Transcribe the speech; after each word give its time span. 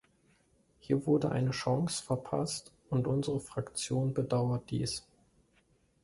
Hier 0.79 1.05
wurde 1.05 1.29
eine 1.29 1.51
Chance 1.51 2.01
verpasst, 2.03 2.73
und 2.89 3.05
unsere 3.05 3.39
Fraktion 3.39 4.15
bedauert 4.15 4.63
dies. 4.71 5.05